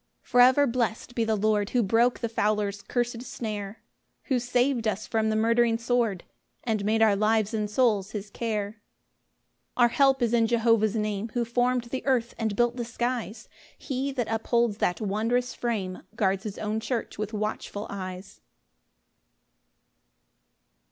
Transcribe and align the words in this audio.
4 0.23 0.31
For 0.31 0.41
ever 0.43 0.65
blessed 0.65 1.13
be 1.13 1.23
the 1.23 1.35
Lord, 1.35 1.69
Who 1.69 1.83
broke 1.83 2.21
the 2.21 2.27
fowler's 2.27 2.81
cursed 2.81 3.21
snare, 3.21 3.83
Who 4.23 4.39
sav'd 4.39 4.87
us 4.87 5.05
from 5.05 5.29
the 5.29 5.35
murdering 5.35 5.77
sword, 5.77 6.23
And 6.63 6.83
made 6.83 7.03
our 7.03 7.15
lives 7.15 7.53
and 7.53 7.69
souls 7.69 8.09
his 8.09 8.31
care. 8.31 8.81
5 9.75 9.77
Our 9.77 9.87
help 9.89 10.23
is 10.23 10.33
in 10.33 10.47
Jehovah's 10.47 10.95
Name, 10.95 11.29
Who 11.35 11.45
form'd 11.45 11.83
the 11.83 12.03
earth 12.07 12.33
and 12.39 12.55
built 12.55 12.77
the 12.77 12.83
skies; 12.83 13.47
He 13.77 14.11
that 14.13 14.27
upholds 14.27 14.77
that 14.77 15.01
wondrous 15.01 15.53
frame 15.53 16.01
Guards 16.15 16.45
his 16.45 16.57
own 16.57 16.79
church 16.79 17.19
with 17.19 17.31
watchful 17.31 17.85
eyes. 17.91 18.41